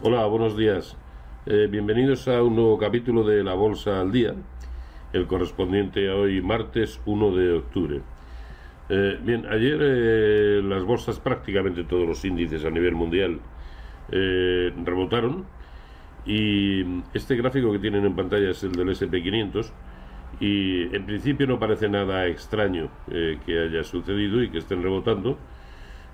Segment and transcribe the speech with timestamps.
[0.00, 0.96] Hola, buenos días.
[1.44, 4.32] Eh, bienvenidos a un nuevo capítulo de La Bolsa al Día,
[5.12, 8.00] el correspondiente a hoy martes 1 de octubre.
[8.90, 13.40] Eh, bien, ayer eh, las bolsas, prácticamente todos los índices a nivel mundial,
[14.08, 15.46] rebotaron
[16.24, 19.72] y este gráfico que tienen en pantalla es el del SP500
[20.38, 25.36] y en principio no parece nada extraño que haya sucedido y que estén rebotando,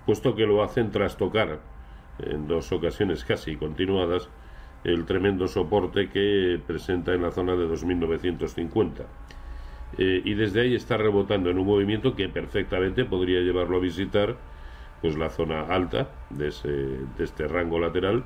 [0.07, 1.74] puesto que lo hacen tras tocar
[2.19, 4.29] en dos ocasiones casi continuadas
[4.85, 9.05] el tremendo soporte que presenta en la zona de 2950.
[9.97, 14.37] Eh, y desde ahí está rebotando en un movimiento que perfectamente podría llevarlo a visitar
[15.01, 16.51] pues la zona alta de,
[17.17, 18.25] de este rango lateral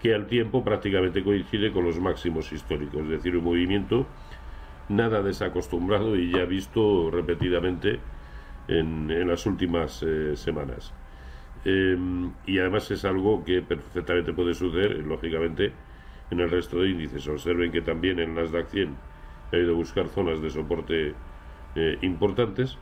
[0.00, 4.06] que al tiempo prácticamente coincide con los máximos históricos, es decir, un movimiento
[4.88, 8.00] nada desacostumbrado y ya visto repetidamente
[8.68, 10.92] en, las últimas eh, semanas.
[11.64, 15.72] Em, y además es algo que perfectamente puede suceder, lógicamente,
[16.30, 17.26] en el resto de índices.
[17.28, 18.96] Observen que también en Nasdaq 100
[19.52, 21.14] ha ido a buscar zonas de soporte
[21.74, 22.78] eh, importantes.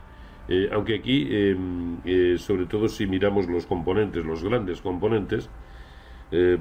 [0.49, 5.49] Eh, aunque aquí, em, eh, sobre todo si miramos los componentes, los grandes componentes,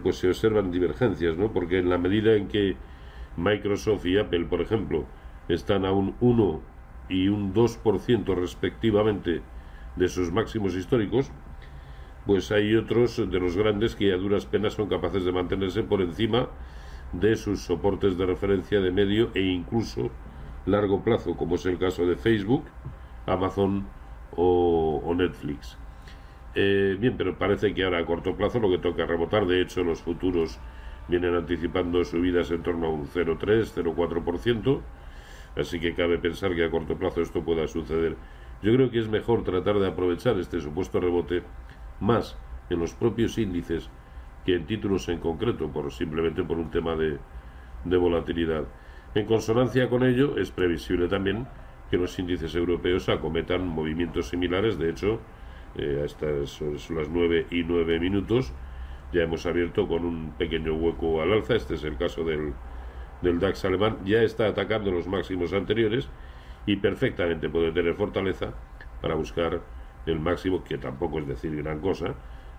[0.03, 1.51] pues se observan divergencias, ¿no?
[1.51, 2.77] Porque en la medida en que
[3.39, 5.07] Microsoft y Apple, por ejemplo,
[5.49, 6.61] están a un 1
[7.09, 9.41] y un 2% respectivamente
[9.97, 11.33] de sus máximos históricos,
[12.27, 16.01] pues hay otros de los grandes que a duras penas son capaces de mantenerse por
[16.01, 16.49] encima
[17.13, 20.11] de sus soportes de referencia de medio e incluso
[20.67, 22.65] largo plazo, como es el caso de Facebook,
[23.27, 23.87] Amazon
[24.37, 25.77] o, Netflix.
[26.55, 29.83] Eh, bien, pero parece que ahora a corto plazo lo que toca rebotar, de hecho
[29.83, 30.59] los futuros
[31.09, 34.81] vienen anticipando subidas en torno a un 0,3, 0,4%,
[35.57, 38.17] así que cabe pensar que a corto plazo esto pueda suceder.
[38.63, 41.43] Yo creo que es mejor tratar de aprovechar este supuesto rebote
[42.03, 42.37] más
[42.69, 43.89] en los propios índices
[44.45, 47.19] que en títulos en concreto, por, simplemente por un tema de,
[47.97, 48.65] volatilidad.
[49.15, 51.47] En consonancia con ello, es previsible también
[51.91, 54.79] que los índices europeos acometan movimientos similares.
[54.79, 55.21] De hecho,
[55.77, 58.53] eh, a estas las 9 y 9 minutos,
[59.13, 61.55] ya hemos abierto con un pequeño hueco al alza.
[61.55, 62.55] Este es el caso del,
[63.21, 63.99] del DAX alemán.
[64.05, 66.09] Ya está atacando los máximos anteriores
[66.67, 68.55] y perfectamente puede tener fortaleza
[69.03, 69.61] para buscar
[70.07, 72.15] el máximo, que tampoco es decir gran cosa,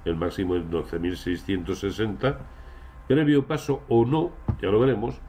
[0.05, 2.37] el máximo es 12.660,
[3.07, 4.31] previo paso o no,
[4.61, 5.19] ya lo veremos,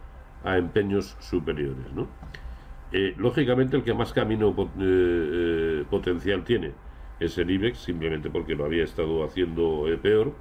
[0.44, 1.92] a empeños superiores.
[1.94, 2.08] ¿no?
[2.92, 6.72] Eh, lógicamente el que más camino eh, eh, potencial tiene
[7.20, 10.32] es el IBEX, simplemente porque lo había estado haciendo peor.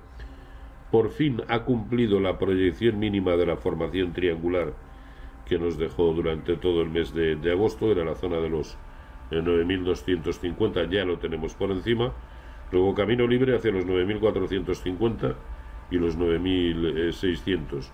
[0.92, 4.74] Por fin ha cumplido la proyección mínima de la formación triangular
[5.46, 8.78] que nos dejó durante todo el mes de, de agosto, era la zona de los
[9.42, 12.14] 9.250 ya lo tenemos por encima.
[12.72, 15.36] Luego camino libre hacia los 9.450
[15.92, 17.90] y los 9.600,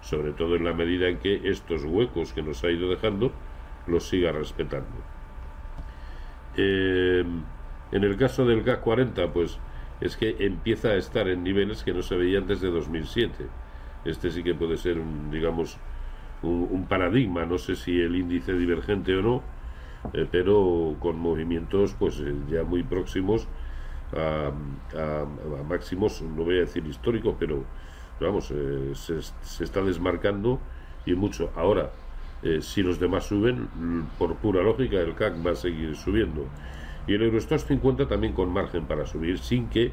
[0.00, 3.32] sobre todo en la medida en que estos huecos que nos ha ido dejando
[3.86, 4.88] los siga respetando.
[6.56, 7.24] Eh,
[7.92, 9.58] en el caso del GAC 40, pues
[10.00, 13.46] es que empieza a estar en niveles que no se veía antes de 2007.
[14.04, 15.78] Este sí que puede ser, un, digamos,
[16.42, 17.44] un paradigma.
[17.44, 19.42] No sé si el índice divergente o no,
[20.12, 23.46] eh, pero con movimientos pues eh, ya muy próximos
[24.14, 24.52] a,
[25.66, 27.64] máximos, no voy a decir históricos, pero
[28.20, 30.60] vamos, eh, se, está desmarcando
[31.06, 31.50] y mucho.
[31.56, 31.92] Ahora,
[32.60, 33.68] si los demás suben,
[34.18, 36.44] por pura lógica, el CAC va a seguir subiendo.
[37.06, 39.92] Y el Eurostoxx 50 también con margen para subir, sin que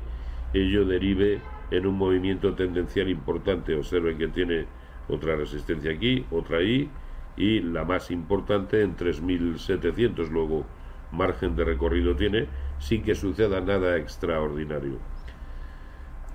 [0.54, 1.40] ello derive
[1.72, 3.76] en un movimiento tendencial importante.
[3.76, 4.66] Observen que tiene
[5.08, 6.90] otra resistencia aquí, otra ahí,
[7.40, 10.30] y la más importante en 3.700.
[10.30, 10.66] Luego,
[11.12, 15.00] margen de recorrido tiene sin que suceda nada extraordinario.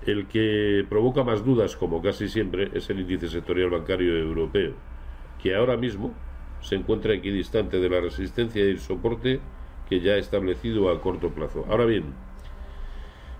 [0.05, 4.73] El que provoca más dudas, como casi siempre, es el índice sectorial bancario europeo,
[5.41, 6.13] que ahora mismo
[6.61, 9.39] se encuentra equidistante de la resistencia y el soporte
[9.87, 11.65] que ya ha establecido a corto plazo.
[11.69, 12.13] Ahora bien,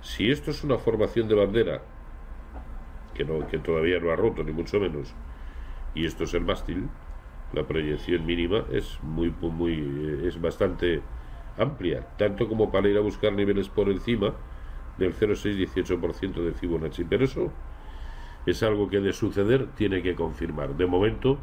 [0.02, 1.82] si esto es una formación de bandera,
[3.16, 5.14] que, no, todavía no ha roto, ni mucho menos,
[5.96, 6.90] y esto es el mástil,
[7.54, 11.02] la proyección mínima es muy muy eh, es bastante
[11.58, 14.34] amplia, tanto como para ir a buscar niveles por encima
[14.98, 17.04] del 0,6-18% de Fibonacci.
[17.04, 17.52] Pero eso
[18.46, 20.76] es algo que de suceder tiene que confirmar.
[20.76, 21.38] De momento,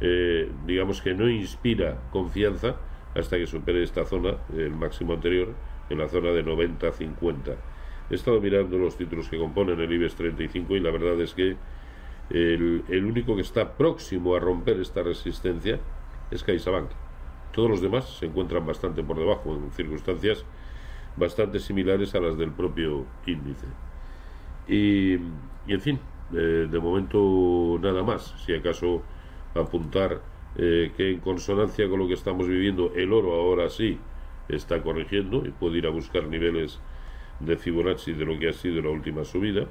[0.00, 2.76] eh, digamos que no inspira confianza
[3.14, 5.54] hasta que supere esta zona, el máximo anterior,
[5.90, 7.56] en la zona de 90-50.
[8.10, 11.56] He estado mirando los títulos que componen el IBEX 35 y la verdad es que
[12.32, 15.78] el, único que está próximo a romper esta resistencia
[16.30, 16.90] es CaixaBank.
[17.52, 20.44] Todos los demás se encuentran bastante por debajo, en circunstancias
[21.16, 23.66] bastante similares a las del propio índice.
[24.66, 25.14] Y,
[25.66, 26.00] en fin,
[26.32, 28.34] eh, de momento nada más.
[28.44, 29.02] Si acaso
[29.54, 30.20] apuntar
[30.54, 33.98] que en consonancia con lo que estamos viviendo, el oro ahora sí
[34.48, 36.78] está corrigiendo y puede ir a buscar niveles
[37.40, 39.66] de Fibonacci de lo que ha sido la última subida.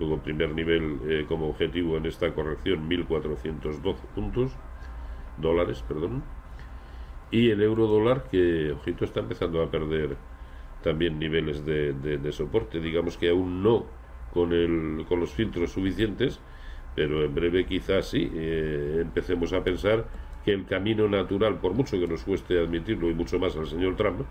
[0.00, 4.52] Luego, primer nivel como objetivo en esta corrección, 1412 puntos,
[5.36, 6.24] dólares, perdón.
[7.30, 10.16] Y el euro dólar, que, ojito, está empezando a perder
[10.82, 12.80] también niveles de, de, soporte.
[12.80, 13.86] Digamos que aún no
[14.32, 16.40] con, el, con los filtros suficientes,
[16.94, 20.06] pero en breve quizás sí eh, empecemos a pensar
[20.44, 23.96] que el camino natural, por mucho que nos cueste admitirlo y mucho más al señor
[23.96, 24.22] Trump,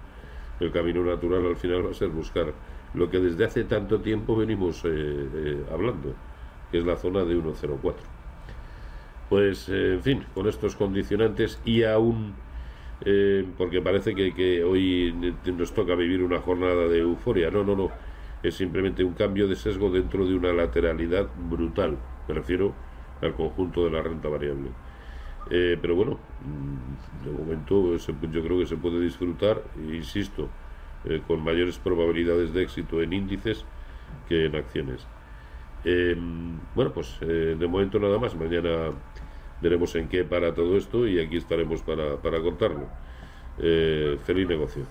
[0.59, 2.53] el camino natural al final va a ser buscar
[2.93, 6.13] lo que desde hace tanto tiempo venimos eh, eh, hablando,
[6.71, 7.93] que es la zona de 1.04.
[9.29, 12.33] Pues, en fin, con estos condicionantes y aún
[13.05, 15.13] eh, porque parece que, hoy
[15.45, 17.49] nos toca vivir una jornada de euforia.
[17.51, 17.91] No, no, no.
[18.43, 21.97] Es simplemente un cambio de sesgo dentro de una lateralidad brutal.
[22.27, 22.73] Me refiero
[23.21, 24.69] al conjunto de la renta variable.
[25.49, 30.47] Eh, pero bueno, mm, de momento yo creo que se puede disfrutar, insisto,
[31.05, 33.65] eh, con mayores probabilidades de éxito en índices
[34.27, 35.05] que en acciones.
[36.75, 38.35] bueno, pues de momento nada más.
[38.35, 38.91] Mañana
[39.61, 42.87] veremos en qué para todo esto y aquí estaremos para, para contarlo.
[43.61, 44.85] Eh, feliz negocio.